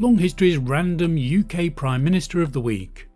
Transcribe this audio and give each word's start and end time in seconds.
Long 0.00 0.18
History's 0.18 0.56
random 0.56 1.16
UK 1.16 1.72
Prime 1.76 2.02
Minister 2.02 2.42
of 2.42 2.50
the 2.50 2.60
Week. 2.60 3.08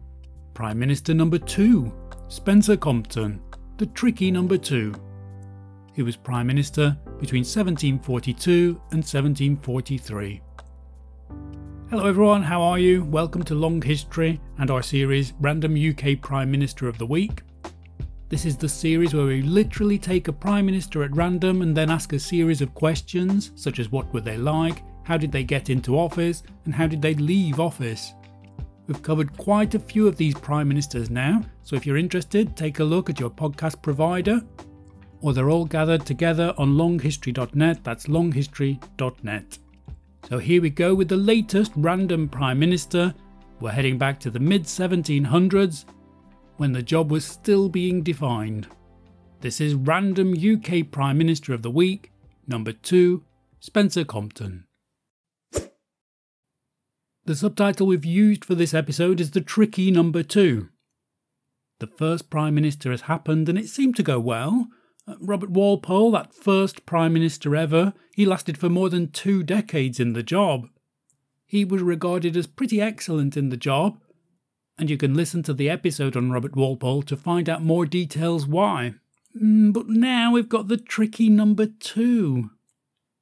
Prime 0.55 0.79
Minister 0.79 1.13
number 1.13 1.37
2, 1.37 1.93
Spencer 2.29 2.77
Compton, 2.77 3.41
the 3.79 3.87
tricky 3.87 4.31
number 4.31 4.57
2. 4.57 4.95
He 5.93 6.05
was 6.05 6.15
Prime 6.15 6.47
Minister 6.47 6.97
between 7.19 7.41
1742 7.41 8.81
and 8.93 9.03
1743. 9.03 10.41
Hello 11.91 12.07
everyone, 12.07 12.45
how 12.45 12.63
are 12.63 12.79
you? 12.79 13.03
Welcome 13.07 13.43
to 13.43 13.57
Long 13.57 13.83
History 13.83 14.41
and 14.59 14.71
our 14.71 14.83
series 14.83 15.33
Random 15.41 15.75
UK 15.75 16.23
Prime 16.23 16.49
Minister 16.49 16.87
of 16.87 16.97
the 16.97 17.07
Week. 17.07 17.43
This 18.29 18.45
is 18.45 18.57
the 18.57 18.69
series 18.69 19.15
where 19.15 19.27
we 19.27 19.43
literally 19.43 19.99
take 19.99 20.29
a 20.29 20.33
Prime 20.33 20.67
Minister 20.67 21.03
at 21.03 21.17
random 21.17 21.63
and 21.63 21.77
then 21.77 21.91
ask 21.91 22.13
a 22.13 22.21
series 22.21 22.61
of 22.61 22.73
questions, 22.73 23.51
such 23.57 23.81
as 23.81 23.91
what 23.91 24.15
were 24.15 24.21
they 24.21 24.37
like, 24.37 24.85
how 25.09 25.17
did 25.17 25.33
they 25.33 25.43
get 25.43 25.71
into 25.71 25.99
office, 25.99 26.43
and 26.67 26.75
how 26.75 26.87
did 26.87 27.01
they 27.01 27.15
leave 27.15 27.59
office. 27.59 28.13
We've 28.87 29.03
covered 29.03 29.35
quite 29.39 29.75
a 29.75 29.79
few 29.79 30.07
of 30.07 30.19
these 30.19 30.35
Prime 30.35 30.69
Ministers 30.69 31.09
now, 31.09 31.41
so 31.63 31.77
if 31.77 31.87
you're 31.87 31.97
interested, 31.97 32.55
take 32.55 32.79
a 32.81 32.85
look 32.85 33.09
at 33.09 33.19
your 33.19 33.31
podcast 33.31 33.81
provider, 33.81 34.43
or 35.23 35.33
they're 35.33 35.49
all 35.49 35.65
gathered 35.65 36.05
together 36.05 36.53
on 36.59 36.75
longhistory.net, 36.75 37.83
that's 37.83 38.07
longhistory.net. 38.07 39.59
So 40.29 40.37
here 40.37 40.61
we 40.61 40.69
go 40.69 40.95
with 40.95 41.09
the 41.09 41.17
latest 41.17 41.73
random 41.75 42.29
Prime 42.29 42.59
Minister. 42.59 43.15
We're 43.61 43.71
heading 43.71 43.97
back 43.97 44.21
to 44.21 44.31
the 44.31 44.39
mid 44.39 44.65
1700s 44.65 45.87
when 46.59 46.73
the 46.73 46.83
job 46.83 47.11
was 47.11 47.25
still 47.25 47.71
being 47.71 48.03
defined. 48.03 48.69
This 49.41 49.59
is 49.59 49.73
Random 49.75 50.35
UK 50.35 50.91
Prime 50.91 51.17
Minister 51.17 51.55
of 51.55 51.63
the 51.63 51.71
Week, 51.71 52.13
number 52.47 52.73
2, 52.73 53.25
Spencer 53.61 54.05
Compton. 54.05 54.68
The 57.29 57.37
subtitle 57.37 57.87
we've 57.87 58.07
used 58.07 58.43
for 58.43 58.55
this 58.55 58.73
episode 58.73 59.21
is 59.21 59.33
The 59.33 59.43
Tricky 59.43 59.91
Number 59.91 60.23
2. 60.23 60.67
The 61.79 61.87
first 61.87 62.31
Prime 62.31 62.55
Minister 62.55 62.91
has 62.91 63.03
happened 63.03 63.51
and 63.51 63.59
it 63.59 63.69
seemed 63.69 63.97
to 63.97 64.03
go 64.03 64.19
well. 64.19 64.69
Uh, 65.07 65.17
Robert 65.21 65.51
Walpole, 65.51 66.11
that 66.13 66.33
first 66.33 66.87
Prime 66.87 67.13
Minister 67.13 67.55
ever, 67.55 67.93
he 68.15 68.25
lasted 68.25 68.57
for 68.57 68.71
more 68.71 68.89
than 68.89 69.11
two 69.11 69.43
decades 69.43 70.01
in 70.01 70.15
the 70.15 70.23
job. 70.23 70.69
He 71.45 71.67
was 71.67 71.83
regarded 71.83 72.35
as 72.35 72.47
pretty 72.47 72.81
excellent 72.81 73.37
in 73.37 73.51
the 73.51 73.59
job, 73.59 74.01
and 74.79 74.89
you 74.89 74.97
can 74.97 75.13
listen 75.13 75.43
to 75.43 75.53
the 75.53 75.69
episode 75.69 76.17
on 76.17 76.33
Robert 76.33 76.57
Walpole 76.57 77.03
to 77.03 77.15
find 77.15 77.51
out 77.51 77.63
more 77.63 77.85
details 77.85 78.47
why. 78.47 78.95
Mm, 79.39 79.75
but 79.75 79.87
now 79.87 80.33
we've 80.33 80.49
got 80.49 80.69
the 80.69 80.79
tricky 80.79 81.29
number 81.29 81.67
two. 81.67 82.49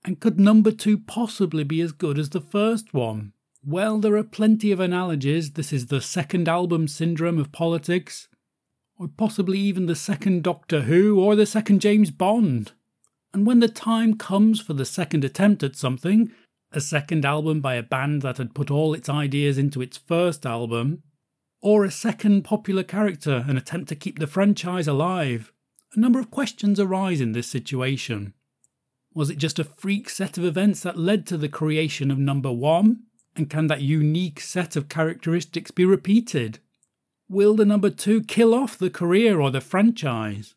And 0.05 0.21
could 0.21 0.39
number 0.39 0.71
two 0.71 0.97
possibly 0.97 1.65
be 1.65 1.81
as 1.81 1.91
good 1.91 2.21
as 2.21 2.31
the 2.31 2.41
first 2.41 2.95
one? 2.95 3.33
Well, 3.69 3.99
there 3.99 4.15
are 4.15 4.23
plenty 4.23 4.71
of 4.71 4.79
analogies. 4.79 5.55
This 5.55 5.73
is 5.73 5.87
the 5.87 6.01
second 6.01 6.49
album 6.49 6.87
syndrome 6.87 7.37
of 7.37 7.51
politics, 7.51 8.29
or 8.97 9.09
possibly 9.09 9.59
even 9.59 9.87
the 9.87 9.97
second 9.97 10.45
Doctor 10.45 10.83
Who, 10.83 11.19
or 11.19 11.35
the 11.35 11.47
second 11.47 11.81
James 11.81 12.13
Bond. 12.13 12.71
And 13.35 13.45
when 13.45 13.59
the 13.59 13.67
time 13.67 14.17
comes 14.17 14.61
for 14.61 14.73
the 14.73 14.85
second 14.85 15.25
attempt 15.25 15.65
at 15.65 15.75
something, 15.75 16.31
a 16.71 16.81
second 16.81 17.25
album 17.25 17.61
by 17.61 17.75
a 17.75 17.83
band 17.83 18.23
that 18.23 18.39
had 18.39 18.55
put 18.55 18.71
all 18.71 18.95
its 18.95 19.09
ideas 19.09 19.59
into 19.59 19.83
its 19.83 19.97
first 19.97 20.47
album, 20.47 21.03
or 21.61 21.85
a 21.85 21.91
second 21.91 22.43
popular 22.43 22.85
character, 22.85 23.45
an 23.49 23.57
attempt 23.57 23.89
to 23.89 23.97
keep 23.97 24.21
the 24.21 24.29
franchise 24.29 24.87
alive. 24.87 25.53
A 25.97 25.99
number 25.99 26.21
of 26.21 26.31
questions 26.31 26.79
arise 26.79 27.21
in 27.21 27.33
this 27.33 27.49
situation. 27.49 28.33
Was 29.13 29.29
it 29.29 29.39
just 29.39 29.59
a 29.59 29.65
freak 29.65 30.09
set 30.09 30.39
of 30.39 30.45
events 30.45 30.85
that 30.85 30.97
led 30.97 31.27
to 31.27 31.37
the 31.37 31.49
creation 31.49 32.13
of 32.13 32.19
number 32.19 32.53
one? 32.53 33.03
And 33.37 33.51
can 33.51 33.67
that 33.67 33.83
unique 33.83 34.41
set 34.41 34.77
of 34.77 34.89
characteristics 34.89 35.71
be 35.71 35.85
repeated? 35.85 36.59
Will 37.29 37.55
the 37.55 37.67
number 37.67 37.91
two 37.91 38.23
kill 38.23 38.55
off 38.55 38.79
the 38.79 38.91
career 38.91 39.41
or 39.41 39.51
the 39.51 39.61
franchise? 39.61 40.55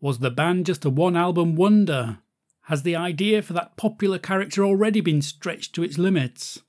Was 0.00 0.18
the 0.18 0.30
band 0.30 0.66
just 0.66 0.84
a 0.84 0.90
one 0.90 1.16
album 1.16 1.54
wonder? 1.54 2.18
Has 2.62 2.82
the 2.82 2.96
idea 2.96 3.40
for 3.40 3.52
that 3.52 3.76
popular 3.76 4.18
character 4.18 4.64
already 4.64 5.00
been 5.00 5.22
stretched 5.22 5.74
to 5.74 5.82
its 5.82 5.96
limits? 5.96 6.60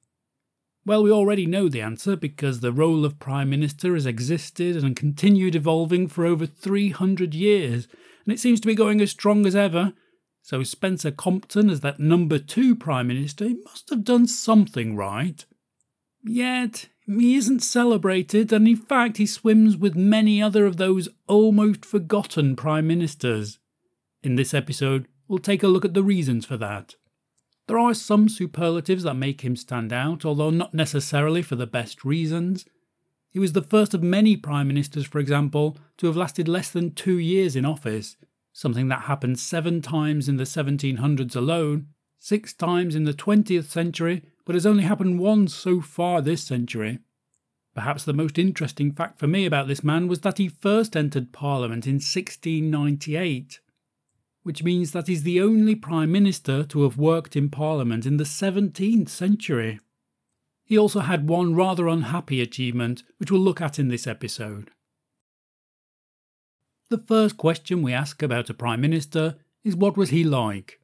Well, 0.85 1.03
we 1.03 1.11
already 1.11 1.45
know 1.45 1.67
the 1.67 1.81
answer 1.81 2.15
because 2.15 2.59
the 2.59 2.71
role 2.71 3.03
of 3.03 3.19
Prime 3.19 3.49
Minister 3.49 3.95
has 3.95 4.05
existed 4.05 4.77
and 4.77 4.95
continued 4.95 5.55
evolving 5.55 6.07
for 6.07 6.25
over 6.25 6.45
300 6.45 7.33
years, 7.33 7.87
and 8.25 8.33
it 8.33 8.39
seems 8.39 8.59
to 8.61 8.67
be 8.67 8.75
going 8.75 9.01
as 9.01 9.11
strong 9.11 9.45
as 9.45 9.55
ever. 9.55 9.93
So, 10.41 10.63
Spencer 10.63 11.11
Compton, 11.11 11.69
as 11.69 11.81
that 11.81 11.99
number 11.99 12.39
two 12.39 12.75
Prime 12.75 13.07
Minister, 13.07 13.45
he 13.45 13.57
must 13.65 13.89
have 13.89 14.03
done 14.03 14.27
something 14.27 14.95
right. 14.95 15.45
Yet, 16.23 16.89
he 17.05 17.35
isn't 17.35 17.61
celebrated, 17.61 18.51
and 18.51 18.67
in 18.67 18.75
fact, 18.75 19.17
he 19.17 19.25
swims 19.25 19.77
with 19.77 19.95
many 19.95 20.41
other 20.41 20.65
of 20.65 20.77
those 20.77 21.09
almost 21.27 21.85
forgotten 21.85 22.55
Prime 22.55 22.87
Ministers. 22.87 23.59
In 24.23 24.35
this 24.35 24.53
episode, 24.53 25.07
we'll 25.27 25.39
take 25.39 25.63
a 25.63 25.67
look 25.67 25.85
at 25.85 25.93
the 25.93 26.03
reasons 26.03 26.45
for 26.45 26.57
that. 26.57 26.95
There 27.67 27.79
are 27.79 27.93
some 27.93 28.27
superlatives 28.29 29.03
that 29.03 29.13
make 29.13 29.41
him 29.41 29.55
stand 29.55 29.93
out, 29.93 30.25
although 30.25 30.49
not 30.49 30.73
necessarily 30.73 31.43
for 31.43 31.55
the 31.55 31.67
best 31.67 32.03
reasons. 32.03 32.65
He 33.29 33.37
was 33.37 33.53
the 33.53 33.61
first 33.61 33.93
of 33.93 34.01
many 34.01 34.35
prime 34.35 34.67
ministers, 34.67 35.05
for 35.05 35.19
example, 35.19 35.77
to 35.97 36.07
have 36.07 36.17
lasted 36.17 36.47
less 36.47 36.71
than 36.71 36.95
two 36.95 37.19
years 37.19 37.55
in 37.55 37.65
office, 37.65 38.17
something 38.53 38.87
that 38.89 39.03
happened 39.03 39.39
seven 39.39 39.81
times 39.81 40.27
in 40.27 40.37
the 40.37 40.43
1700s 40.43 41.35
alone, 41.35 41.87
six 42.17 42.53
times 42.53 42.95
in 42.95 43.03
the 43.03 43.13
20th 43.13 43.65
century, 43.65 44.23
but 44.45 44.55
has 44.55 44.65
only 44.65 44.83
happened 44.83 45.19
once 45.19 45.53
so 45.53 45.81
far 45.81 46.21
this 46.21 46.43
century. 46.43 46.99
Perhaps 47.75 48.03
the 48.03 48.13
most 48.13 48.37
interesting 48.37 48.91
fact 48.91 49.19
for 49.19 49.27
me 49.27 49.45
about 49.45 49.67
this 49.67 49.83
man 49.83 50.07
was 50.07 50.21
that 50.21 50.37
he 50.37 50.49
first 50.49 50.97
entered 50.97 51.31
Parliament 51.31 51.85
in 51.85 51.95
1698 51.95 53.59
which 54.43 54.63
means 54.63 54.91
that 54.91 55.07
he's 55.07 55.23
the 55.23 55.41
only 55.41 55.75
Prime 55.75 56.11
Minister 56.11 56.63
to 56.63 56.83
have 56.83 56.97
worked 56.97 57.35
in 57.35 57.49
Parliament 57.49 58.05
in 58.05 58.17
the 58.17 58.23
17th 58.23 59.09
century. 59.09 59.79
He 60.63 60.77
also 60.77 61.01
had 61.01 61.29
one 61.29 61.55
rather 61.55 61.87
unhappy 61.87 62.41
achievement, 62.41 63.03
which 63.17 63.31
we'll 63.31 63.41
look 63.41 63.61
at 63.61 63.79
in 63.79 63.89
this 63.89 64.07
episode. 64.07 64.71
The 66.89 66.97
first 66.97 67.37
question 67.37 67.83
we 67.83 67.93
ask 67.93 68.23
about 68.23 68.49
a 68.49 68.53
Prime 68.55 68.81
Minister 68.81 69.35
is 69.63 69.75
what 69.75 69.95
was 69.95 70.09
he 70.09 70.23
like? 70.23 70.79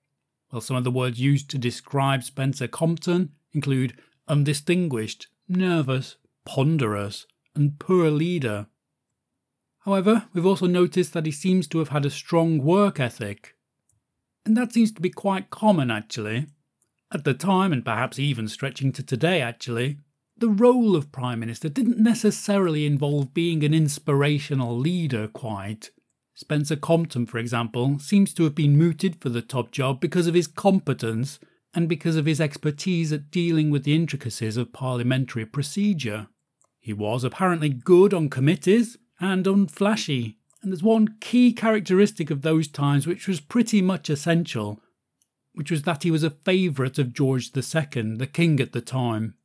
Well, 0.51 0.61
some 0.61 0.77
of 0.77 0.83
the 0.83 0.91
words 0.91 1.19
used 1.19 1.49
to 1.49 1.57
describe 1.57 2.23
Spencer 2.23 2.67
Compton 2.67 3.31
include 3.53 3.97
undistinguished, 4.27 5.25
nervous, 5.49 6.17
ponderous, 6.45 7.25
and 7.55 7.79
poor 7.79 8.11
leader. 8.11 8.67
However, 9.79 10.27
we've 10.31 10.45
also 10.45 10.67
noticed 10.67 11.13
that 11.13 11.25
he 11.25 11.31
seems 11.31 11.67
to 11.69 11.79
have 11.79 11.89
had 11.89 12.05
a 12.05 12.11
strong 12.11 12.59
work 12.59 12.99
ethic. 12.99 13.55
And 14.45 14.55
that 14.55 14.73
seems 14.73 14.91
to 14.91 15.01
be 15.01 15.09
quite 15.09 15.49
common 15.49 15.89
actually. 15.89 16.45
At 17.11 17.23
the 17.23 17.33
time, 17.33 17.73
and 17.73 17.83
perhaps 17.83 18.19
even 18.19 18.47
stretching 18.47 18.91
to 18.91 19.01
today 19.01 19.41
actually, 19.41 19.97
the 20.37 20.49
role 20.49 20.95
of 20.95 21.11
Prime 21.11 21.39
Minister 21.39 21.67
didn't 21.67 21.97
necessarily 21.97 22.85
involve 22.85 23.33
being 23.33 23.63
an 23.63 23.73
inspirational 23.73 24.77
leader 24.77 25.27
quite. 25.27 25.89
Spencer 26.35 26.75
Compton, 26.75 27.25
for 27.25 27.37
example, 27.37 27.97
seems 27.97 28.33
to 28.33 28.43
have 28.43 28.53
been 28.53 28.77
mooted 28.77 29.15
for 29.21 29.29
the 29.29 29.41
top 29.41 29.71
job 29.71 29.99
because 29.99 30.27
of 30.27 30.33
his 30.33 30.47
competence 30.47 31.39
and 31.73 31.89
because 31.89 32.17
of 32.17 32.25
his 32.25 32.39
expertise 32.39 33.11
at 33.11 33.31
dealing 33.31 33.69
with 33.71 33.83
the 33.83 33.95
intricacies 33.95 34.57
of 34.57 34.73
parliamentary 34.73 35.45
procedure. 35.45 36.27
He 36.79 36.93
was 36.93 37.23
apparently 37.23 37.69
good 37.69 38.13
on 38.13 38.29
committees, 38.29 38.97
and 39.19 39.45
unflashy. 39.45 40.35
And 40.61 40.71
there's 40.71 40.83
one 40.83 41.15
key 41.19 41.53
characteristic 41.53 42.29
of 42.31 42.41
those 42.41 42.67
times 42.67 43.05
which 43.05 43.27
was 43.27 43.39
pretty 43.39 43.81
much 43.81 44.09
essential, 44.09 44.81
which 45.53 45.71
was 45.71 45.83
that 45.83 46.03
he 46.03 46.11
was 46.11 46.23
a 46.23 46.29
favourite 46.29 46.97
of 46.97 47.13
George 47.13 47.51
II, 47.55 48.15
the 48.15 48.29
king 48.31 48.59
at 48.59 48.73
the 48.73 48.81
time. 48.81 49.35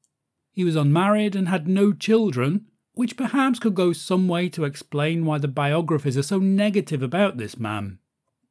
He 0.53 0.65
was 0.65 0.77
unmarried 0.77 1.37
and 1.37 1.49
had 1.49 1.69
no 1.69 1.93
children, 1.93 2.67
which 2.95 3.17
perhaps 3.17 3.59
could 3.59 3.75
go 3.75 3.93
some 3.93 4.29
way 4.29 4.49
to 4.49 4.65
explain 4.65 5.25
why 5.25 5.39
the 5.39 5.49
biographies 5.49 6.19
are 6.19 6.23
so 6.23 6.39
negative 6.39 7.03
about 7.03 7.37
this 7.37 7.59
man. 7.59 7.99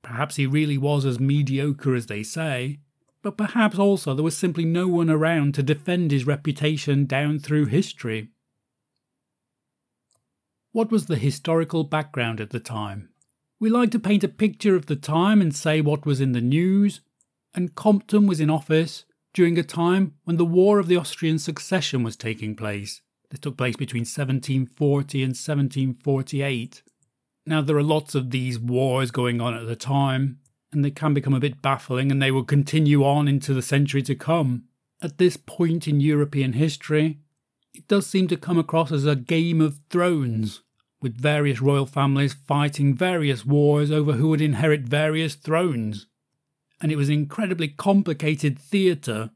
Perhaps 0.02 0.38
he 0.38 0.46
really 0.46 0.78
was 0.78 1.06
as 1.06 1.20
mediocre 1.20 1.96
as 1.96 2.06
they 2.06 2.24
say, 2.24 2.80
but 3.22 3.38
perhaps 3.38 3.78
also 3.78 4.14
there 4.14 4.24
was 4.24 4.38
simply 4.38 4.64
no 4.64 4.88
one 4.88 5.10
around 5.10 5.54
to 5.56 5.64
defend 5.64 6.12
his 6.12 6.26
reputation 6.26 7.06
down 7.06 7.38
through 7.38 7.66
history. 7.66 8.30
What 10.72 10.92
was 10.92 11.08
the 11.08 11.18
historical 11.18 11.84
background 11.84 12.40
at 12.40 12.52
the 12.52 12.60
time? 12.60 13.10
We 13.60 13.70
like 13.70 13.92
to 13.92 14.00
paint 14.00 14.24
a 14.24 14.30
picture 14.30 14.76
of 14.76 14.86
the 14.86 14.96
time 14.96 15.42
and 15.42 15.54
say 15.54 15.82
what 15.82 16.06
was 16.06 16.22
in 16.22 16.32
the 16.32 16.42
news, 16.42 17.02
and 17.54 17.76
Compton 17.76 18.26
was 18.26 18.40
in 18.40 18.50
office 18.50 19.04
during 19.34 19.58
a 19.58 19.64
time 19.64 20.14
when 20.24 20.38
the 20.38 20.46
War 20.46 20.80
of 20.80 20.88
the 20.88 20.96
Austrian 20.96 21.40
Succession 21.40 22.04
was 22.04 22.16
taking 22.16 22.56
place. 22.56 23.02
This 23.30 23.40
took 23.40 23.58
place 23.58 23.76
between 23.76 24.02
1740 24.02 25.24
and 25.24 25.30
1748. 25.32 26.84
Now, 27.46 27.62
there 27.62 27.78
are 27.78 27.84
lots 27.84 28.16
of 28.16 28.32
these 28.32 28.60
wars 28.60 29.12
going 29.12 29.40
on 29.40 29.54
at 29.54 29.68
the 29.68 29.76
time, 29.76 30.40
and 30.72 30.84
they 30.84 30.92
can 30.92 31.14
become 31.14 31.34
a 31.34 31.40
bit 31.40 31.62
baffling 31.62 32.12
and 32.12 32.22
they 32.22 32.32
will 32.32 32.44
continue 32.44 33.04
on 33.04 33.28
into 33.28 33.54
the 33.54 33.62
century 33.62 34.02
to 34.04 34.16
come. 34.16 34.66
At 35.02 35.18
this 35.18 35.38
point 35.38 35.88
in 35.88 36.00
European 36.00 36.54
history, 36.54 37.20
it 37.74 37.88
does 37.88 38.06
seem 38.08 38.28
to 38.28 38.38
come 38.38 38.58
across 38.58 38.92
as 38.92 39.06
a 39.06 39.16
game 39.16 39.62
of 39.62 39.80
thrones, 39.90 40.62
with 41.02 41.20
various 41.20 41.62
royal 41.62 41.86
families 41.86 42.34
fighting 42.34 42.94
various 42.94 43.46
wars 43.46 43.92
over 43.92 44.14
who 44.14 44.30
would 44.30 44.42
inherit 44.42 44.82
various 44.82 45.36
thrones. 45.36 46.08
And 46.82 46.92
it 46.92 46.98
was 46.98 47.10
an 47.10 47.16
incredibly 47.16 47.68
complicated 47.68 48.60
theatre 48.60 49.32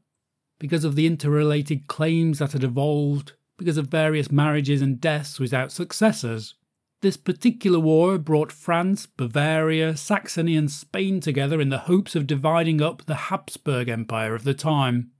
because 0.58 0.84
of 0.84 0.94
the 0.94 1.06
interrelated 1.06 1.86
claims 1.86 2.38
that 2.38 2.52
had 2.52 2.64
evolved 2.64 3.32
because 3.56 3.76
of 3.76 3.88
various 3.88 4.30
marriages 4.30 4.82
and 4.82 5.00
deaths 5.00 5.38
without 5.38 5.72
successors. 5.72 6.54
This 7.02 7.16
particular 7.16 7.78
war 7.78 8.16
brought 8.18 8.50
France, 8.50 9.06
Bavaria, 9.06 9.96
Saxony, 9.96 10.56
and 10.56 10.70
Spain 10.70 11.20
together 11.20 11.60
in 11.60 11.68
the 11.68 11.80
hopes 11.80 12.16
of 12.16 12.26
dividing 12.26 12.80
up 12.80 13.04
the 13.04 13.14
Habsburg 13.14 13.88
Empire 13.88 14.34
of 14.34 14.44
the 14.44 14.54
time. 14.54 15.10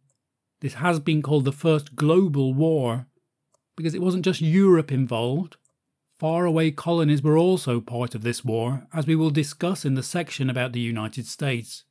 This 0.60 0.74
has 0.74 0.98
been 0.98 1.20
called 1.20 1.44
the 1.44 1.52
First 1.52 1.94
Global 1.94 2.54
War 2.54 3.06
because 3.76 3.94
it 3.94 4.00
wasn't 4.00 4.24
just 4.24 4.40
Europe 4.40 4.90
involved. 4.90 5.56
Faraway 6.18 6.70
colonies 6.70 7.22
were 7.22 7.36
also 7.36 7.80
part 7.80 8.14
of 8.14 8.22
this 8.22 8.44
war, 8.44 8.86
as 8.94 9.06
we 9.06 9.16
will 9.16 9.30
discuss 9.30 9.84
in 9.84 9.94
the 9.94 10.02
section 10.02 10.48
about 10.48 10.72
the 10.72 10.80
United 10.80 11.26
States. 11.26 11.84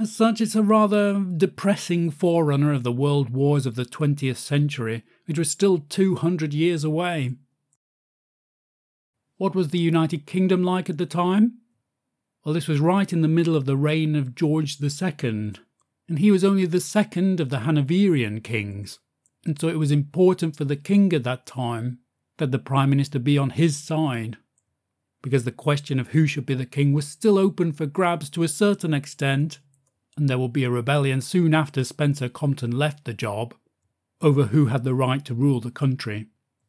As 0.00 0.14
such, 0.14 0.40
it's 0.40 0.54
a 0.54 0.62
rather 0.62 1.24
depressing 1.36 2.12
forerunner 2.12 2.72
of 2.72 2.84
the 2.84 2.92
world 2.92 3.30
wars 3.30 3.66
of 3.66 3.74
the 3.74 3.84
20th 3.84 4.36
century, 4.36 5.02
which 5.26 5.38
were 5.38 5.44
still 5.44 5.78
200 5.78 6.54
years 6.54 6.84
away. 6.84 7.34
What 9.38 9.56
was 9.56 9.68
the 9.68 9.78
United 9.78 10.24
Kingdom 10.24 10.62
like 10.62 10.88
at 10.88 10.98
the 10.98 11.06
time? 11.06 11.58
Well, 12.44 12.54
this 12.54 12.68
was 12.68 12.78
right 12.78 13.12
in 13.12 13.22
the 13.22 13.28
middle 13.28 13.56
of 13.56 13.64
the 13.64 13.76
reign 13.76 14.14
of 14.14 14.36
George 14.36 14.80
II, 14.80 15.54
and 16.08 16.18
he 16.18 16.30
was 16.30 16.44
only 16.44 16.64
the 16.64 16.80
second 16.80 17.40
of 17.40 17.50
the 17.50 17.60
Hanoverian 17.60 18.40
kings, 18.40 19.00
and 19.44 19.60
so 19.60 19.66
it 19.68 19.78
was 19.78 19.90
important 19.90 20.56
for 20.56 20.64
the 20.64 20.76
king 20.76 21.12
at 21.12 21.24
that 21.24 21.44
time 21.44 21.98
that 22.36 22.52
the 22.52 22.58
Prime 22.60 22.90
Minister 22.90 23.18
be 23.18 23.36
on 23.36 23.50
his 23.50 23.76
side, 23.76 24.36
because 25.22 25.42
the 25.42 25.50
question 25.50 25.98
of 25.98 26.08
who 26.08 26.28
should 26.28 26.46
be 26.46 26.54
the 26.54 26.64
king 26.64 26.92
was 26.92 27.08
still 27.08 27.36
open 27.36 27.72
for 27.72 27.84
grabs 27.86 28.30
to 28.30 28.44
a 28.44 28.48
certain 28.48 28.94
extent, 28.94 29.58
and 30.18 30.28
there 30.28 30.38
will 30.38 30.48
be 30.48 30.64
a 30.64 30.70
rebellion 30.70 31.20
soon 31.20 31.54
after 31.54 31.84
Spencer 31.84 32.28
Compton 32.28 32.70
left 32.70 33.04
the 33.04 33.14
job 33.14 33.54
over 34.20 34.44
who 34.44 34.66
had 34.66 34.84
the 34.84 34.94
right 34.94 35.24
to 35.24 35.34
rule 35.34 35.60
the 35.60 35.70
country. 35.70 36.26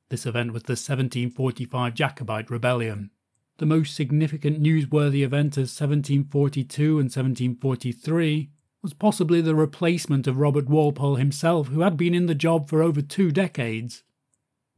This 0.10 0.25
event 0.25 0.54
was 0.54 0.63
the 0.63 0.74
1745 0.74 1.94
Jacobite 1.94 2.50
Rebellion. 2.50 3.12
The 3.57 3.66
most 3.66 3.96
significant 3.96 4.62
newsworthy 4.62 5.24
event 5.24 5.57
of 5.57 5.63
1742 5.63 6.84
and 6.92 7.06
1743 7.06 8.50
was 8.81 8.94
possibly 8.94 9.42
the 9.42 9.56
replacement 9.56 10.28
of 10.28 10.38
Robert 10.38 10.69
Walpole 10.69 11.16
himself, 11.16 11.68
who 11.68 11.81
had 11.81 11.98
been 11.98 12.13
in 12.13 12.28
the 12.28 12.36
job 12.36 12.69
for 12.69 12.81
over 12.81 13.02
two 13.02 13.31
decades. 13.31 14.04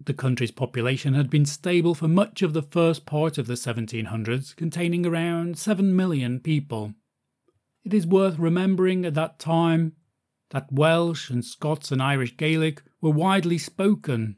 The 0.04 0.14
country's 0.16 0.52
population 0.52 1.14
had 1.14 1.30
been 1.30 1.46
stable 1.46 1.94
for 1.94 2.08
much 2.08 2.42
of 2.42 2.54
the 2.54 2.64
first 2.64 3.06
part 3.06 3.38
of 3.38 3.46
the 3.46 3.54
1700s, 3.54 4.56
containing 4.56 5.06
around 5.06 5.60
7 5.60 5.96
million 5.96 6.40
people. 6.40 6.96
It 7.84 7.94
is 7.94 8.06
worth 8.06 8.38
remembering 8.38 9.06
at 9.06 9.16
that 9.16 9.40
time 9.40 9.94
that 10.52 10.72
Welsh 10.72 11.30
and 11.30 11.44
Scots 11.44 11.92
and 11.92 12.02
Irish 12.02 12.38
Gaelic 12.38 12.84
were 13.02 13.12
widely 13.12 13.58
spoken, 13.58 14.36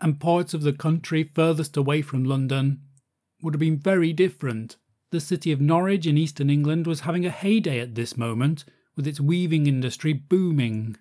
and 0.00 0.18
parts 0.18 0.54
of 0.54 0.62
the 0.62 0.72
country 0.72 1.22
furthest 1.22 1.76
away 1.76 2.02
from 2.02 2.24
London 2.24 2.80
would 3.42 3.54
have 3.54 3.60
been 3.60 3.78
very 3.78 4.12
different. 4.12 4.76
The 5.10 5.20
city 5.20 5.52
of 5.52 5.60
Norwich 5.60 6.06
in 6.06 6.18
eastern 6.18 6.50
England 6.50 6.86
was 6.86 7.00
having 7.00 7.24
a 7.24 7.30
heyday 7.30 7.80
at 7.80 7.94
this 7.94 8.16
moment, 8.16 8.64
with 8.96 9.06
its 9.06 9.20
weaving 9.20 9.66
industry 9.66 10.12
booming. 10.12 10.96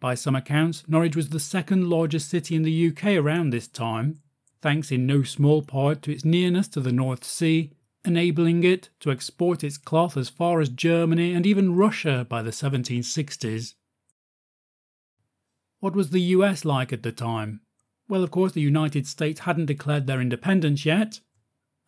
By 0.00 0.14
some 0.14 0.36
accounts, 0.36 0.84
Norwich 0.86 1.16
was 1.16 1.30
the 1.30 1.40
second 1.40 1.88
largest 1.88 2.28
city 2.28 2.54
in 2.56 2.62
the 2.62 2.88
UK 2.88 3.16
around 3.16 3.50
this 3.50 3.68
time, 3.68 4.20
thanks 4.60 4.90
in 4.90 5.06
no 5.06 5.22
small 5.22 5.62
part 5.62 6.02
to 6.02 6.12
its 6.12 6.24
nearness 6.24 6.68
to 6.68 6.80
the 6.80 6.92
North 6.92 7.24
Sea, 7.24 7.72
enabling 8.04 8.64
it 8.64 8.90
to 9.00 9.10
export 9.10 9.64
its 9.64 9.78
cloth 9.78 10.16
as 10.16 10.28
far 10.28 10.60
as 10.60 10.68
Germany 10.68 11.32
and 11.32 11.46
even 11.46 11.74
Russia 11.76 12.26
by 12.28 12.42
the 12.42 12.50
1760s. 12.50 13.74
What 15.80 15.94
was 15.94 16.10
the 16.10 16.20
US 16.20 16.64
like 16.64 16.92
at 16.92 17.02
the 17.02 17.12
time? 17.12 17.60
Well, 18.08 18.22
of 18.22 18.30
course, 18.30 18.52
the 18.52 18.60
United 18.60 19.06
States 19.06 19.40
hadn't 19.40 19.66
declared 19.66 20.06
their 20.06 20.20
independence 20.20 20.84
yet, 20.84 21.20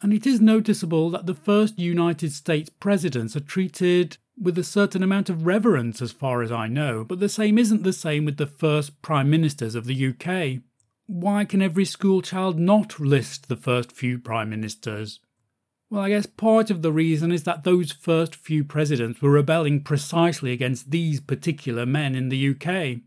and 0.02 0.12
it 0.12 0.26
is 0.26 0.40
noticeable 0.40 1.10
that 1.10 1.26
the 1.26 1.34
first 1.34 1.78
United 1.78 2.32
States 2.32 2.70
presidents 2.70 3.36
are 3.36 3.40
treated 3.40 4.18
with 4.38 4.58
a 4.58 4.64
certain 4.64 5.02
amount 5.02 5.30
of 5.30 5.46
reverence, 5.46 6.02
as 6.02 6.12
far 6.12 6.42
as 6.42 6.52
I 6.52 6.68
know, 6.68 7.04
but 7.04 7.20
the 7.20 7.28
same 7.28 7.58
isn't 7.58 7.82
the 7.82 7.92
same 7.92 8.24
with 8.24 8.36
the 8.36 8.46
first 8.46 9.00
prime 9.00 9.30
ministers 9.30 9.74
of 9.74 9.86
the 9.86 10.08
UK. 10.08 10.62
Why 11.06 11.44
can 11.44 11.62
every 11.62 11.84
school 11.84 12.20
child 12.20 12.58
not 12.58 13.00
list 13.00 13.48
the 13.48 13.56
first 13.56 13.92
few 13.92 14.18
prime 14.18 14.50
ministers? 14.50 15.20
Well, 15.88 16.02
I 16.02 16.08
guess 16.08 16.26
part 16.26 16.70
of 16.70 16.82
the 16.82 16.92
reason 16.92 17.30
is 17.30 17.44
that 17.44 17.62
those 17.62 17.92
first 17.92 18.34
few 18.34 18.64
presidents 18.64 19.22
were 19.22 19.30
rebelling 19.30 19.84
precisely 19.84 20.52
against 20.52 20.90
these 20.90 21.20
particular 21.20 21.86
men 21.86 22.16
in 22.16 22.28
the 22.28 22.50
UK. 22.50 23.02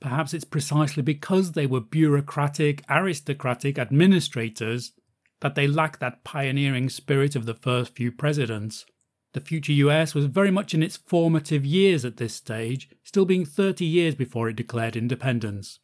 Perhaps 0.00 0.32
it's 0.32 0.44
precisely 0.44 1.02
because 1.02 1.52
they 1.52 1.66
were 1.66 1.80
bureaucratic, 1.80 2.82
aristocratic 2.88 3.78
administrators 3.78 4.92
that 5.40 5.54
they 5.54 5.66
lacked 5.66 6.00
that 6.00 6.24
pioneering 6.24 6.88
spirit 6.88 7.36
of 7.36 7.44
the 7.44 7.54
first 7.54 7.94
few 7.94 8.10
presidents. 8.10 8.86
The 9.34 9.40
future 9.40 9.72
US 9.72 10.14
was 10.14 10.24
very 10.24 10.50
much 10.50 10.72
in 10.72 10.82
its 10.82 10.96
formative 10.96 11.64
years 11.66 12.04
at 12.06 12.16
this 12.16 12.34
stage, 12.34 12.88
still 13.04 13.26
being 13.26 13.44
30 13.44 13.84
years 13.84 14.14
before 14.14 14.48
it 14.48 14.56
declared 14.56 14.96
independence. 14.96 15.80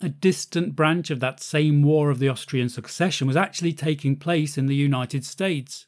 A 0.00 0.08
distant 0.08 0.76
branch 0.76 1.10
of 1.10 1.18
that 1.20 1.40
same 1.40 1.82
War 1.82 2.10
of 2.10 2.20
the 2.20 2.28
Austrian 2.28 2.68
Succession 2.68 3.26
was 3.26 3.36
actually 3.36 3.72
taking 3.72 4.16
place 4.16 4.56
in 4.56 4.66
the 4.66 4.76
United 4.76 5.24
States. 5.24 5.86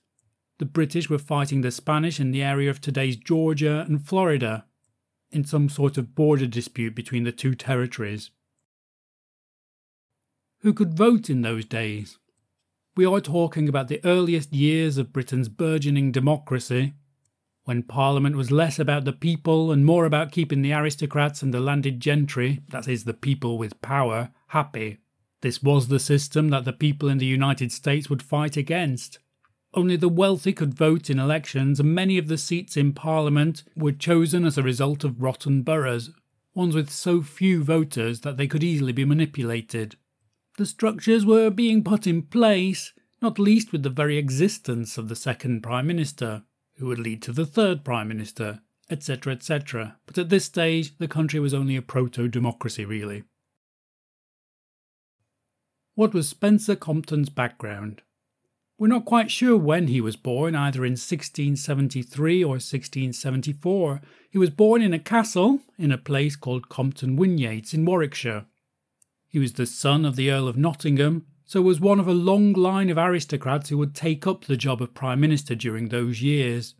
The 0.58 0.64
British 0.64 1.08
were 1.08 1.18
fighting 1.18 1.60
the 1.60 1.70
Spanish 1.70 2.18
in 2.18 2.32
the 2.32 2.42
area 2.42 2.70
of 2.70 2.80
today's 2.80 3.16
Georgia 3.16 3.84
and 3.86 4.04
Florida, 4.04 4.64
in 5.30 5.44
some 5.44 5.68
sort 5.68 5.96
of 5.96 6.14
border 6.16 6.46
dispute 6.46 6.94
between 6.94 7.22
the 7.22 7.30
two 7.30 7.54
territories. 7.54 8.30
Who 10.62 10.74
could 10.74 10.94
vote 10.94 11.30
in 11.30 11.42
those 11.42 11.64
days? 11.64 12.18
We 12.96 13.06
are 13.06 13.20
talking 13.20 13.68
about 13.68 13.86
the 13.86 14.04
earliest 14.04 14.52
years 14.52 14.98
of 14.98 15.12
Britain's 15.12 15.48
burgeoning 15.48 16.10
democracy, 16.10 16.94
when 17.70 17.84
Parliament 17.84 18.34
was 18.34 18.50
less 18.50 18.80
about 18.80 19.04
the 19.04 19.12
people 19.12 19.70
and 19.70 19.86
more 19.86 20.04
about 20.04 20.32
keeping 20.32 20.60
the 20.60 20.72
aristocrats 20.72 21.40
and 21.40 21.54
the 21.54 21.60
landed 21.60 22.00
gentry, 22.00 22.62
that 22.70 22.88
is, 22.88 23.04
the 23.04 23.14
people 23.14 23.58
with 23.58 23.80
power, 23.80 24.30
happy. 24.48 24.98
This 25.40 25.62
was 25.62 25.86
the 25.86 26.00
system 26.00 26.48
that 26.48 26.64
the 26.64 26.72
people 26.72 27.08
in 27.08 27.18
the 27.18 27.26
United 27.26 27.70
States 27.70 28.10
would 28.10 28.24
fight 28.24 28.56
against. 28.56 29.20
Only 29.72 29.94
the 29.94 30.08
wealthy 30.08 30.52
could 30.52 30.74
vote 30.74 31.10
in 31.10 31.20
elections, 31.20 31.78
and 31.78 31.94
many 31.94 32.18
of 32.18 32.26
the 32.26 32.36
seats 32.36 32.76
in 32.76 32.92
Parliament 32.92 33.62
were 33.76 33.92
chosen 33.92 34.44
as 34.44 34.58
a 34.58 34.64
result 34.64 35.04
of 35.04 35.22
rotten 35.22 35.62
boroughs, 35.62 36.10
ones 36.56 36.74
with 36.74 36.90
so 36.90 37.22
few 37.22 37.62
voters 37.62 38.22
that 38.22 38.36
they 38.36 38.48
could 38.48 38.64
easily 38.64 38.90
be 38.90 39.04
manipulated. 39.04 39.94
The 40.58 40.66
structures 40.66 41.24
were 41.24 41.50
being 41.50 41.84
put 41.84 42.08
in 42.08 42.22
place, 42.22 42.92
not 43.22 43.38
least 43.38 43.70
with 43.70 43.84
the 43.84 43.90
very 43.90 44.18
existence 44.18 44.98
of 44.98 45.08
the 45.08 45.14
second 45.14 45.62
Prime 45.62 45.86
Minister, 45.86 46.42
who 46.80 46.86
would 46.86 46.98
lead 46.98 47.22
to 47.22 47.32
the 47.32 47.46
third 47.46 47.84
Prime 47.84 48.08
Minister, 48.08 48.60
etc., 48.90 49.34
etc. 49.34 49.96
But 50.06 50.18
at 50.18 50.30
this 50.30 50.46
stage, 50.46 50.96
the 50.98 51.06
country 51.06 51.38
was 51.38 51.54
only 51.54 51.76
a 51.76 51.82
proto 51.82 52.26
democracy, 52.26 52.84
really. 52.84 53.22
What 55.94 56.14
was 56.14 56.28
Spencer 56.28 56.74
Compton's 56.74 57.28
background? 57.28 58.02
We're 58.78 58.88
not 58.88 59.04
quite 59.04 59.30
sure 59.30 59.58
when 59.58 59.88
he 59.88 60.00
was 60.00 60.16
born, 60.16 60.54
either 60.56 60.86
in 60.86 60.92
1673 60.92 62.42
or 62.42 62.52
1674. 62.52 64.00
He 64.30 64.38
was 64.38 64.48
born 64.48 64.80
in 64.80 64.94
a 64.94 64.98
castle 64.98 65.60
in 65.78 65.92
a 65.92 65.98
place 65.98 66.34
called 66.34 66.70
Compton 66.70 67.18
Winyates 67.18 67.74
in 67.74 67.84
Warwickshire. 67.84 68.46
He 69.28 69.38
was 69.38 69.52
the 69.52 69.66
son 69.66 70.06
of 70.06 70.16
the 70.16 70.30
Earl 70.30 70.48
of 70.48 70.56
Nottingham, 70.56 71.26
so 71.50 71.60
was 71.60 71.80
one 71.80 71.98
of 71.98 72.06
a 72.06 72.12
long 72.12 72.52
line 72.52 72.90
of 72.90 72.96
aristocrats 72.96 73.70
who 73.70 73.78
would 73.78 73.92
take 73.92 74.24
up 74.24 74.44
the 74.44 74.56
job 74.56 74.80
of 74.80 74.94
Prime 74.94 75.18
Minister 75.18 75.56
during 75.56 75.88
those 75.88 76.22
years. 76.22 76.76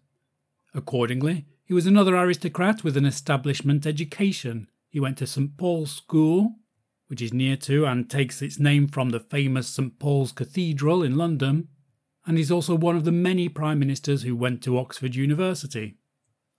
Accordingly, 0.73 1.45
he 1.65 1.75
was 1.75 1.87
another 1.87 2.15
aristocrat 2.15 2.85
with 2.85 2.97
an 2.97 3.05
establishment 3.05 3.85
education. 3.85 4.69
He 4.89 5.01
went 5.01 5.19
to 5.19 5.27
St 5.27 5.57
Paul's 5.57 5.91
School, 5.91 6.55
which 7.09 7.21
is 7.21 7.35
near 7.35 7.57
to 7.57 7.85
and 7.85 8.09
takes 8.09 8.41
its 8.41 8.61
name 8.61 8.87
from 8.87 9.11
the 9.11 9.19
famous 9.19 9.67
St 9.67 9.99
Paul's 9.99 10.31
Cathedral 10.31 11.03
in 11.03 11.17
London, 11.17 11.67
and 12.25 12.39
is 12.39 12.53
also 12.53 12.77
one 12.77 12.95
of 12.95 13.05
the 13.05 13.11
many 13.11 13.49
Prime 13.49 13.81
Ministers 13.81 14.23
who 14.23 14.37
went 14.37 14.63
to 14.63 14.79
Oxford 14.79 15.17
University. 15.17 15.97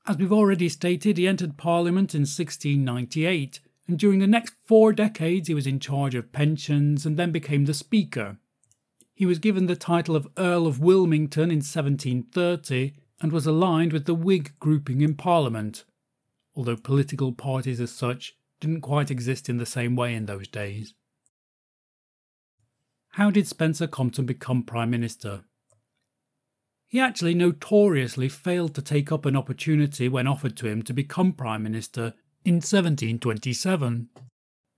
As 0.06 0.18
we've 0.18 0.34
already 0.34 0.68
stated, 0.68 1.18
he 1.18 1.30
entered 1.30 1.56
Parliament 1.56 2.13
in 2.13 2.24
1698, 2.24 3.62
and 3.88 3.98
during 4.00 4.20
the 4.20 4.28
next 4.28 4.54
four 4.66 4.94
decades 4.94 5.48
he 5.48 5.54
was 5.54 5.68
in 5.68 5.80
charge 5.80 6.16
of 6.16 6.32
pensions 6.32 7.06
and 7.06 7.18
then 7.18 7.32
became 7.32 7.66
the 7.66 7.74
Speaker. 7.74 8.38
He 9.14 9.26
was 9.26 9.40
given 9.40 9.68
the 9.68 9.76
title 9.76 10.16
of 10.16 10.28
Earl 10.38 10.66
of 10.66 10.80
Wilmington 10.80 11.52
in 11.52 11.60
1730 11.60 12.94
and 13.22 13.32
was 13.32 13.46
aligned 13.46 13.94
with 13.94 14.06
the 14.06 14.16
Whig 14.16 14.54
grouping 14.60 15.02
in 15.02 15.16
Parliament. 15.16 15.84
although 16.56 16.76
political 16.76 17.32
parties 17.32 17.80
as 17.80 17.92
such 17.92 18.36
didn't 18.60 18.82
quite 18.82 19.10
exist 19.10 19.50
in 19.50 19.58
the 19.58 19.66
same 19.66 19.96
way 19.96 20.14
in 20.14 20.26
those 20.26 20.48
days. 20.48 20.94
How 23.12 23.32
did 23.32 23.48
Spencer 23.48 23.88
Compton 23.88 24.26
become 24.26 24.64
Prime 24.64 24.90
Minister? 24.90 25.44
He 26.88 27.00
actually 27.00 27.34
notoriously 27.34 28.28
failed 28.28 28.76
to 28.76 28.82
take 28.82 29.12
up 29.12 29.26
an 29.26 29.36
opportunity 29.36 30.10
when 30.10 30.28
offered 30.28 30.58
to 30.58 30.68
him 30.68 30.82
to 30.84 30.94
become 30.94 31.34
Prime 31.34 31.64
Minister 31.64 32.14
in 32.43 32.55
1727. 32.55 34.10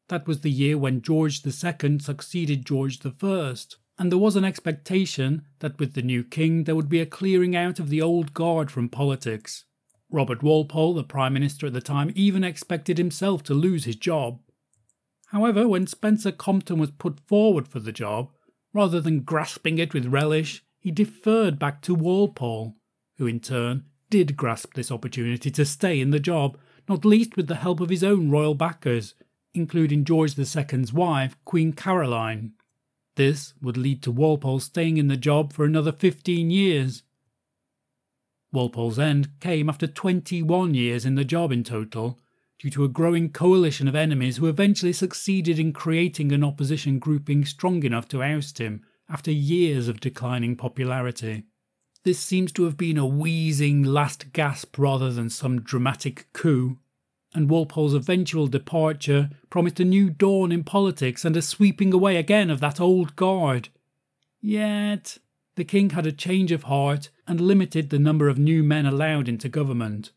That 0.09 0.27
was 0.27 0.41
the 0.41 0.51
year 0.51 0.77
when 0.77 1.01
George 1.01 1.45
II 1.45 1.99
succeeded 1.99 2.65
George 2.65 2.99
I, 3.05 3.55
and 3.97 4.11
there 4.11 4.19
was 4.19 4.35
an 4.35 4.45
expectation 4.45 5.45
that 5.59 5.79
with 5.79 5.93
the 5.93 6.01
new 6.01 6.23
king 6.23 6.65
there 6.65 6.75
would 6.75 6.89
be 6.89 6.99
a 6.99 7.05
clearing 7.05 7.55
out 7.55 7.79
of 7.79 7.89
the 7.89 8.01
old 8.01 8.33
guard 8.33 8.69
from 8.69 8.89
politics. 8.89 9.65
Robert 10.09 10.43
Walpole, 10.43 10.93
the 10.93 11.03
Prime 11.03 11.33
Minister 11.33 11.67
at 11.67 11.73
the 11.73 11.81
time, 11.81 12.11
even 12.15 12.43
expected 12.43 12.97
himself 12.97 13.43
to 13.43 13.53
lose 13.53 13.85
his 13.85 13.95
job. 13.95 14.39
However, 15.27 15.67
when 15.67 15.87
Spencer 15.87 16.31
Compton 16.31 16.77
was 16.77 16.91
put 16.91 17.19
forward 17.27 17.67
for 17.67 17.79
the 17.79 17.91
job, 17.91 18.29
rather 18.73 19.01
than 19.01 19.21
grasping 19.21 19.79
it 19.79 19.93
with 19.93 20.05
relish, 20.05 20.63
he 20.79 20.91
deferred 20.91 21.57
back 21.57 21.81
to 21.83 21.95
Walpole, 21.95 22.75
who 23.17 23.25
in 23.25 23.39
turn 23.39 23.85
did 24.09 24.37
grasp 24.37 24.75
this 24.75 24.91
opportunity 24.91 25.49
to 25.49 25.65
stay 25.65 25.99
in 25.99 26.11
the 26.11 26.19
job, 26.19 26.57
not 26.87 27.05
least 27.05 27.35
with 27.37 27.47
the 27.47 27.55
help 27.55 27.79
of 27.79 27.89
his 27.89 28.03
own 28.03 28.29
royal 28.29 28.55
backers, 28.55 29.15
including 29.53 30.03
George 30.03 30.37
II's 30.37 30.93
wife, 30.93 31.35
Queen 31.45 31.73
Caroline. 31.73 32.53
This 33.15 33.53
would 33.61 33.77
lead 33.77 34.01
to 34.03 34.11
Walpole 34.11 34.59
staying 34.59 34.97
in 34.97 35.07
the 35.07 35.17
job 35.17 35.53
for 35.53 35.65
another 35.65 35.91
15 35.91 36.49
years, 36.49 37.03
Walpole's 38.53 38.99
end 38.99 39.39
came 39.39 39.67
after 39.67 39.87
21 39.87 40.75
years 40.75 41.05
in 41.05 41.15
the 41.15 41.25
job 41.25 41.51
in 41.51 41.63
total, 41.63 42.19
due 42.59 42.69
to 42.69 42.83
a 42.83 42.87
growing 42.87 43.29
coalition 43.29 43.87
of 43.87 43.95
enemies 43.95 44.37
who 44.37 44.47
eventually 44.47 44.93
succeeded 44.93 45.57
in 45.57 45.73
creating 45.73 46.31
an 46.31 46.43
opposition 46.43 46.99
grouping 46.99 47.43
strong 47.43 47.83
enough 47.83 48.07
to 48.07 48.21
oust 48.21 48.59
him 48.59 48.83
after 49.09 49.31
years 49.31 49.87
of 49.87 49.99
declining 49.99 50.55
popularity. 50.55 51.43
This 52.03 52.19
seems 52.19 52.51
to 52.53 52.63
have 52.65 52.75
been 52.75 52.97
a 52.97 53.05
wheezing 53.05 53.83
last 53.83 54.33
gasp 54.33 54.77
rather 54.77 55.09
than 55.09 55.29
some 55.29 55.61
dramatic 55.61 56.27
coup, 56.33 56.77
and 57.33 57.49
Walpole's 57.49 57.93
eventual 57.93 58.47
departure 58.47 59.29
promised 59.49 59.79
a 59.79 59.85
new 59.85 60.09
dawn 60.09 60.51
in 60.51 60.65
politics 60.65 61.23
and 61.23 61.37
a 61.37 61.41
sweeping 61.41 61.93
away 61.93 62.17
again 62.17 62.49
of 62.49 62.59
that 62.59 62.81
old 62.81 63.15
guard. 63.15 63.69
Yet, 64.41 65.17
the 65.55 65.63
king 65.63 65.91
had 65.91 66.05
a 66.05 66.11
change 66.11 66.51
of 66.51 66.63
heart 66.63 67.09
and 67.25 67.39
limited 67.39 67.89
the 67.89 67.99
number 67.99 68.27
of 68.27 68.37
new 68.37 68.63
men 68.63 68.85
allowed 68.85 69.29
into 69.29 69.47
government. 69.47 70.11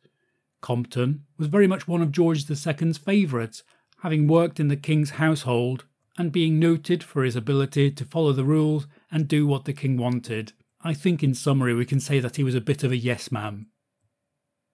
Compton 0.61 1.25
was 1.39 1.47
very 1.47 1.69
much 1.69 1.87
one 1.87 2.03
of 2.03 2.11
George 2.11 2.51
II's 2.51 2.99
favourites, 2.99 3.63
having 4.01 4.27
worked 4.27 4.59
in 4.59 4.67
the 4.67 4.77
king's 4.77 5.11
household 5.11 5.85
and 6.19 6.33
being 6.33 6.59
noted 6.59 7.05
for 7.05 7.23
his 7.23 7.37
ability 7.37 7.93
to 7.93 8.05
follow 8.05 8.33
the 8.33 8.45
rules 8.45 8.89
and 9.13 9.29
do 9.29 9.47
what 9.47 9.67
the 9.67 9.73
king 9.73 9.97
wanted. 9.97 10.53
I 10.87 10.95
think, 10.95 11.25
in 11.25 11.35
summary, 11.35 11.75
we 11.75 11.85
can 11.85 11.99
say 11.99 12.21
that 12.21 12.37
he 12.37 12.45
was 12.45 12.55
a 12.55 12.61
bit 12.61 12.85
of 12.85 12.93
a 12.93 12.97
yes 12.97 13.33
man. 13.33 13.67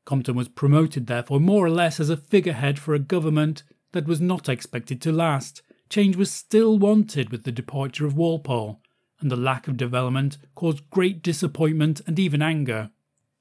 Compton 0.05 0.35
was 0.35 0.49
promoted, 0.49 1.07
therefore, 1.07 1.41
more 1.41 1.65
or 1.65 1.71
less 1.71 1.99
as 1.99 2.11
a 2.11 2.19
figurehead 2.19 2.79
for 2.79 2.93
a 2.93 2.99
government 2.99 3.63
that 3.93 4.07
was 4.07 4.21
not 4.21 4.47
expected 4.47 5.01
to 5.01 5.11
last. 5.11 5.63
Change 5.89 6.17
was 6.17 6.31
still 6.31 6.79
wanted 6.79 7.31
with 7.31 7.45
the 7.45 7.53
departure 7.53 8.05
of 8.05 8.15
Walpole, 8.15 8.83
and 9.21 9.31
the 9.31 9.37
lack 9.37 9.69
of 9.69 9.79
development 9.79 10.37
caused 10.55 10.91
great 10.91 11.23
disappointment 11.23 12.03
and 12.07 12.19
even 12.19 12.43
anger. 12.43 12.91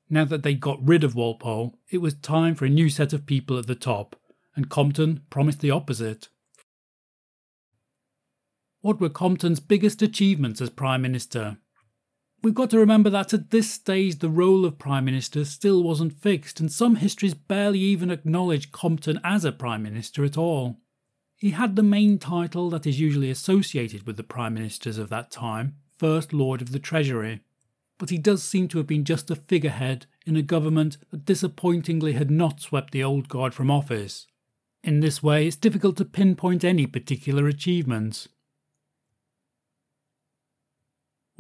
Now 0.10 0.24
that 0.26 0.44
they 0.44 0.54
got 0.54 0.80
rid 0.82 1.04
of 1.04 1.14
Walpole, 1.14 1.76
it 1.90 1.98
was 1.98 2.14
time 2.14 2.56
for 2.56 2.64
a 2.64 2.70
new 2.70 2.90
set 2.90 3.12
of 3.12 3.26
people 3.26 3.58
at 3.58 3.68
the 3.68 3.76
top, 3.76 4.16
and 4.56 4.70
Compton 4.70 5.24
promised 5.30 5.60
the 5.60 5.72
opposite. 5.72 6.30
What 8.80 9.02
were 9.02 9.10
Compton's 9.10 9.60
biggest 9.60 10.02
achievements 10.02 10.62
as 10.62 10.70
Prime 10.70 11.02
Minister? 11.02 11.58
We've 12.44 12.56
got 12.56 12.72
to 12.72 12.80
remember 12.80 13.12
that 13.12 13.34
at 13.34 13.52
this 13.52 13.72
stage 13.72 14.18
the 14.18 14.30
role 14.30 14.66
of 14.66 14.80
Prime 14.80 15.06
Minister 15.06 15.46
still 15.46 15.84
wasn't 15.84 16.14
fixed, 16.14 16.60
and 16.60 16.72
some 16.72 16.96
histories 16.96 17.36
barely 17.36 17.80
even 17.80 18.10
acknowledge 18.10 18.72
Compton 18.72 19.20
as 19.24 19.46
a 19.46 19.52
Prime 19.52 19.84
Minister 19.84 20.24
at 20.24 20.38
all. 20.38 20.78
He 21.42 21.52
had 21.52 21.76
the 21.76 21.82
main 21.82 22.20
title 22.20 22.70
that 22.70 22.86
is 22.86 23.00
usually 23.00 23.32
associated 23.32 24.06
with 24.06 24.16
the 24.16 24.24
prime 24.24 24.54
ministers 24.54 25.00
of 25.00 25.10
that 25.10 25.32
time, 25.32 25.76
First 25.98 26.34
Lord 26.34 26.62
of 26.62 26.72
the 26.72 26.78
Treasury, 26.78 27.42
but 27.98 28.12
he 28.12 28.20
does 28.20 28.44
seem 28.44 28.68
to 28.68 28.78
have 28.78 28.86
been 28.86 29.06
just 29.06 29.32
a 29.32 29.36
figurehead 29.36 30.06
in 30.24 30.36
a 30.36 30.44
government 30.44 30.98
that 31.10 31.26
disappointingly 31.26 32.14
had 32.14 32.30
not 32.30 32.62
swept 32.62 32.92
the 32.92 33.04
old 33.04 33.28
guard 33.28 33.56
from 33.56 33.72
office. 33.72 34.28
In 34.84 35.00
this 35.00 35.24
way, 35.24 35.48
it's 35.48 35.56
difficult 35.56 35.98
to 35.98 36.06
pinpoint 36.06 36.64
any 36.64 36.86
particular 36.86 37.48
achievements. 37.48 38.28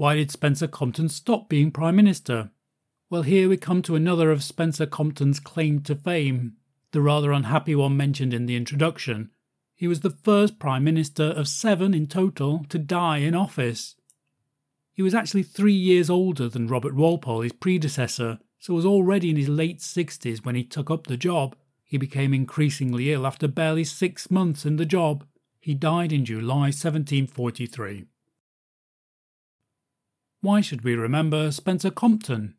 Why 0.01 0.15
did 0.15 0.31
Spencer 0.31 0.65
Compton 0.65 1.09
stop 1.09 1.47
being 1.47 1.69
Prime 1.69 1.95
Minister? 1.95 2.49
Well, 3.11 3.21
here 3.21 3.47
we 3.47 3.55
come 3.55 3.83
to 3.83 3.93
another 3.93 4.31
of 4.31 4.43
Spencer 4.43 4.87
Compton's 4.87 5.39
claim 5.39 5.81
to 5.81 5.93
fame, 5.93 6.53
the 6.91 7.01
rather 7.01 7.31
unhappy 7.31 7.75
one 7.75 7.95
mentioned 7.95 8.33
in 8.33 8.47
the 8.47 8.55
introduction, 8.55 9.29
he 9.75 9.87
was 9.87 9.99
the 9.99 10.09
first 10.09 10.57
Prime 10.57 10.83
Minister 10.83 11.25
of 11.25 11.47
seven 11.47 11.93
in 11.93 12.07
total 12.07 12.65
to 12.69 12.79
die 12.79 13.19
in 13.19 13.35
office. 13.35 13.93
He 14.91 15.03
was 15.03 15.13
actually 15.13 15.43
three 15.43 15.71
years 15.71 16.09
older 16.09 16.49
than 16.49 16.65
Robert 16.65 16.95
Walpole, 16.95 17.41
his 17.41 17.53
predecessor, 17.53 18.39
so 18.57 18.73
was 18.73 18.87
already 18.87 19.29
in 19.29 19.37
his 19.37 19.49
late 19.49 19.81
60s 19.81 20.43
when 20.43 20.55
he 20.55 20.63
took 20.63 20.89
up 20.89 21.05
the 21.05 21.15
job. 21.15 21.55
He 21.83 21.99
became 21.99 22.33
increasingly 22.33 23.13
ill 23.13 23.27
after 23.27 23.47
barely 23.47 23.83
six 23.83 24.31
months 24.31 24.65
in 24.65 24.77
the 24.77 24.85
job. 24.87 25.27
He 25.59 25.75
died 25.75 26.11
in 26.11 26.25
July 26.25 26.71
1743. 26.71 28.05
Why 30.43 30.59
should 30.61 30.83
we 30.83 30.95
remember 30.95 31.51
Spencer 31.51 31.91
Compton? 31.91 32.55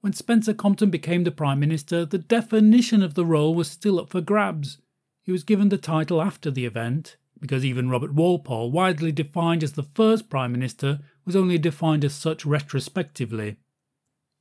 When 0.00 0.12
Spencer 0.12 0.52
Compton 0.52 0.90
became 0.90 1.22
the 1.22 1.30
Prime 1.30 1.60
Minister, 1.60 2.04
the 2.04 2.18
definition 2.18 3.00
of 3.00 3.14
the 3.14 3.24
role 3.24 3.54
was 3.54 3.70
still 3.70 4.00
up 4.00 4.10
for 4.10 4.20
grabs. 4.20 4.78
He 5.22 5.30
was 5.30 5.44
given 5.44 5.68
the 5.68 5.78
title 5.78 6.20
after 6.20 6.50
the 6.50 6.66
event, 6.66 7.16
because 7.38 7.64
even 7.64 7.90
Robert 7.90 8.12
Walpole, 8.12 8.72
widely 8.72 9.12
defined 9.12 9.62
as 9.62 9.74
the 9.74 9.84
first 9.84 10.28
Prime 10.28 10.50
Minister, 10.50 10.98
was 11.24 11.36
only 11.36 11.58
defined 11.58 12.04
as 12.04 12.14
such 12.14 12.44
retrospectively. 12.44 13.56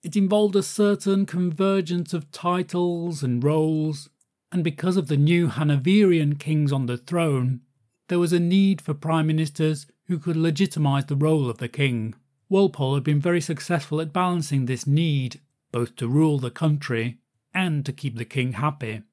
It 0.01 0.15
involved 0.15 0.55
a 0.55 0.63
certain 0.63 1.27
convergence 1.27 2.13
of 2.13 2.31
titles 2.31 3.21
and 3.21 3.43
roles, 3.43 4.09
and 4.51 4.63
because 4.63 4.97
of 4.97 5.07
the 5.07 5.17
new 5.17 5.49
Hanoverian 5.49 6.37
kings 6.37 6.71
on 6.71 6.87
the 6.87 6.97
throne, 6.97 7.61
there 8.07 8.17
was 8.17 8.33
a 8.33 8.39
need 8.39 8.81
for 8.81 8.95
prime 8.95 9.27
ministers 9.27 9.85
who 10.07 10.19
could 10.19 10.35
legitimise 10.35 11.07
the 11.07 11.15
role 11.15 11.49
of 11.49 11.57
the 11.57 11.67
king. 11.67 12.13
Walpole 12.49 12.95
had 12.95 13.03
been 13.03 13.19
very 13.19 13.41
successful 13.41 13.99
at 13.99 14.13
balancing 14.13 14.65
this 14.65 14.87
need, 14.87 15.41
both 15.71 15.95
to 15.97 16.07
rule 16.07 16.39
the 16.39 16.51
country 16.51 17.17
and 17.53 17.85
to 17.85 17.91
keep 17.91 18.17
the 18.17 18.25
king 18.25 18.53
happy 18.53 19.03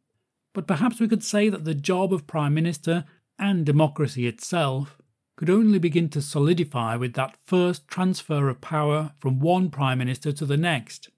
but 0.55 0.69
perhaps 0.69 1.01
we 1.01 1.09
could 1.09 1.23
say 1.23 1.51
that 1.51 1.65
the 1.65 1.75
job 1.75 2.15
of 2.15 2.27
Prime 2.27 2.55
Minister 2.55 3.05
and 3.39 3.67
democracy 3.67 4.27
itself 4.27 4.97
could 5.37 5.51
only 5.51 5.81
begin 5.81 6.09
to 6.11 6.23
solidify 6.23 6.95
with 6.95 7.15
that 7.15 7.37
first 7.45 7.89
transfer 7.89 8.49
of 8.49 8.61
power 8.61 9.13
from 9.19 9.41
one 9.41 9.69
Prime 9.69 9.99
Minister 9.99 10.33
to 10.33 10.47
the 10.47 10.57
next, 10.57 11.11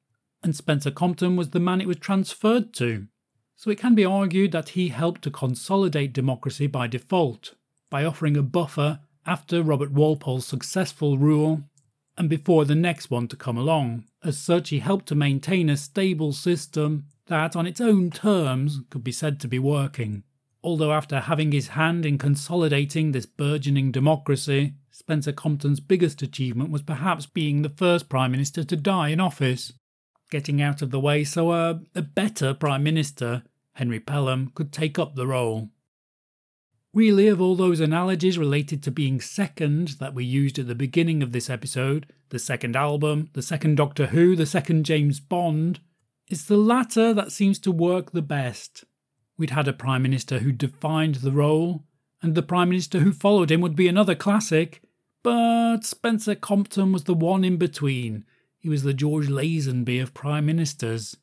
and 0.42 0.56
Spencer 0.56 0.90
Compton 0.90 1.37
was 1.37 1.50
the 1.50 1.61
man 1.61 1.83
it 1.83 1.87
was 1.87 1.99
transferred 1.99 2.73
to. 2.75 3.06
So 3.56 3.71
it 3.71 3.78
can 3.78 3.95
be 3.95 4.04
argued 4.04 4.52
that 4.52 4.71
he 4.71 4.88
helped 4.88 5.23
to 5.23 5.30
consolidate 5.30 6.12
democracy 6.14 6.66
by 6.66 6.87
default, 6.87 7.54
by 7.90 8.04
offering 8.04 8.37
a 8.37 8.42
buffer 8.42 9.00
after 9.26 9.62
Robert 9.62 9.90
Walpole's 9.90 10.47
successful 10.47 11.18
rule 11.18 11.62
and 12.16 12.30
before 12.30 12.64
the 12.64 12.75
next 12.75 13.11
one 13.11 13.28
to 13.28 13.37
come 13.37 13.59
along. 13.59 14.04
As 14.25 14.38
such, 14.38 14.71
he 14.71 14.78
helped 14.78 15.06
to 15.06 15.14
maintain 15.14 15.68
a 15.68 15.76
stable 15.76 16.33
system 16.33 17.06
that, 17.26 17.54
on 17.54 17.66
its 17.66 17.80
own 17.80 18.11
terms, 18.11 18.80
could 18.90 19.04
be 19.04 19.12
said 19.12 19.40
to 19.40 19.49
be 19.49 19.59
working. 19.59 20.23
Although, 20.62 20.92
after 20.92 21.21
having 21.21 21.52
his 21.52 21.68
hand 21.68 22.06
in 22.06 22.18
consolidating 22.18 23.12
this 23.12 23.26
burgeoning 23.26 23.92
democracy, 23.92 24.75
Spencer 24.90 25.33
Compton's 25.33 25.80
biggest 25.80 26.23
achievement 26.23 26.71
was 26.71 26.83
perhaps 26.83 27.26
being 27.26 27.62
the 27.62 27.68
first 27.68 28.09
Prime 28.09 28.33
Minister 28.33 28.64
to 28.64 28.76
die 28.76 29.09
in 29.09 29.21
office, 29.21 29.73
getting 30.30 30.62
out 30.62 30.83
of 30.83 30.90
the 30.90 31.00
way 31.00 31.23
so 31.23 31.52
a, 31.52 31.80
a 31.95 32.02
better 32.02 32.54
Prime 32.54 32.83
Minister, 32.83 33.42
Henry 33.75 34.00
Pelham, 34.00 34.50
could 34.54 34.73
take 34.73 34.99
up 34.99 35.14
the 35.14 35.26
role. 35.26 35.68
Of 36.98 37.42
all 37.42 37.56
those 37.56 37.80
analogies 37.80 38.38
related 38.38 38.82
to 38.82 38.90
being 38.90 39.20
second 39.20 39.88
that 40.00 40.14
we 40.14 40.24
used 40.24 40.58
at 40.58 40.66
the 40.66 40.74
beginning 40.74 41.22
of 41.22 41.32
this 41.32 41.50
episode, 41.50 42.06
the 42.30 42.38
second 42.38 42.74
album, 42.74 43.28
the 43.34 43.42
second 43.42 43.74
Doctor 43.74 44.06
Who, 44.06 44.34
the 44.34 44.46
second 44.46 44.84
James 44.84 45.20
Bond, 45.20 45.80
it's 46.26 46.46
the 46.46 46.56
latter 46.56 47.12
that 47.12 47.32
seems 47.32 47.58
to 47.60 47.70
work 47.70 48.12
the 48.12 48.22
best. 48.22 48.84
We'd 49.36 49.50
had 49.50 49.68
a 49.68 49.74
Prime 49.74 50.02
Minister 50.02 50.38
who 50.38 50.52
defined 50.52 51.16
the 51.16 51.32
role, 51.32 51.84
and 52.22 52.34
the 52.34 52.42
Prime 52.42 52.70
Minister 52.70 53.00
who 53.00 53.12
followed 53.12 53.50
him 53.50 53.60
would 53.60 53.76
be 53.76 53.88
another 53.88 54.14
classic, 54.14 54.80
but 55.22 55.84
Spencer 55.84 56.34
Compton 56.34 56.92
was 56.92 57.04
the 57.04 57.12
one 57.12 57.44
in 57.44 57.58
between. 57.58 58.24
He 58.58 58.70
was 58.70 58.84
the 58.84 58.94
George 58.94 59.28
Lazenby 59.28 60.02
of 60.02 60.14
Prime 60.14 60.46
Ministers. 60.46 61.14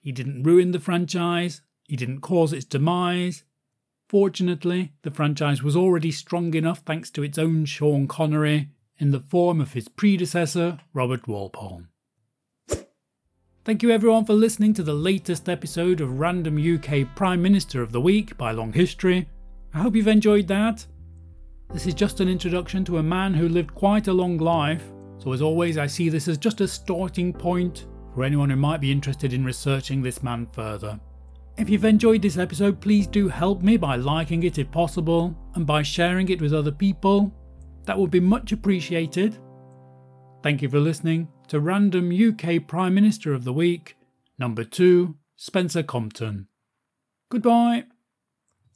He 0.00 0.10
didn't 0.10 0.44
ruin 0.44 0.70
the 0.70 0.80
franchise, 0.80 1.60
he 1.86 1.96
didn't 1.96 2.22
cause 2.22 2.54
its 2.54 2.64
demise. 2.64 3.44
Fortunately, 4.08 4.92
the 5.02 5.10
franchise 5.10 5.64
was 5.64 5.74
already 5.74 6.12
strong 6.12 6.54
enough 6.54 6.78
thanks 6.80 7.10
to 7.10 7.24
its 7.24 7.38
own 7.38 7.64
Sean 7.64 8.06
Connery 8.06 8.68
in 8.98 9.10
the 9.10 9.18
form 9.18 9.60
of 9.60 9.72
his 9.72 9.88
predecessor, 9.88 10.78
Robert 10.94 11.26
Walpole. 11.26 11.82
Thank 13.64 13.82
you 13.82 13.90
everyone 13.90 14.24
for 14.24 14.34
listening 14.34 14.74
to 14.74 14.84
the 14.84 14.94
latest 14.94 15.48
episode 15.48 16.00
of 16.00 16.20
Random 16.20 16.56
UK 16.56 17.16
Prime 17.16 17.42
Minister 17.42 17.82
of 17.82 17.90
the 17.90 18.00
Week 18.00 18.36
by 18.38 18.52
Long 18.52 18.72
History. 18.72 19.28
I 19.74 19.78
hope 19.78 19.96
you've 19.96 20.06
enjoyed 20.06 20.46
that. 20.46 20.86
This 21.72 21.88
is 21.88 21.94
just 21.94 22.20
an 22.20 22.28
introduction 22.28 22.84
to 22.84 22.98
a 22.98 23.02
man 23.02 23.34
who 23.34 23.48
lived 23.48 23.74
quite 23.74 24.06
a 24.06 24.12
long 24.12 24.38
life, 24.38 24.84
so 25.18 25.32
as 25.32 25.42
always, 25.42 25.78
I 25.78 25.88
see 25.88 26.08
this 26.08 26.28
as 26.28 26.38
just 26.38 26.60
a 26.60 26.68
starting 26.68 27.32
point 27.32 27.86
for 28.14 28.22
anyone 28.22 28.50
who 28.50 28.56
might 28.56 28.80
be 28.80 28.92
interested 28.92 29.32
in 29.32 29.44
researching 29.44 30.00
this 30.00 30.22
man 30.22 30.46
further. 30.52 31.00
If 31.58 31.70
you've 31.70 31.86
enjoyed 31.86 32.20
this 32.20 32.36
episode, 32.36 32.80
please 32.80 33.06
do 33.06 33.28
help 33.28 33.62
me 33.62 33.78
by 33.78 33.96
liking 33.96 34.42
it 34.42 34.58
if 34.58 34.70
possible 34.70 35.34
and 35.54 35.66
by 35.66 35.82
sharing 35.82 36.28
it 36.28 36.40
with 36.40 36.52
other 36.52 36.70
people. 36.70 37.32
That 37.84 37.98
would 37.98 38.10
be 38.10 38.20
much 38.20 38.52
appreciated. 38.52 39.38
Thank 40.42 40.60
you 40.60 40.68
for 40.68 40.80
listening 40.80 41.28
to 41.48 41.60
Random 41.60 42.12
UK 42.12 42.66
Prime 42.66 42.94
Minister 42.94 43.32
of 43.32 43.44
the 43.44 43.54
Week, 43.54 43.96
number 44.38 44.64
2, 44.64 45.16
Spencer 45.36 45.82
Compton. 45.82 46.48
Goodbye. 47.30 47.84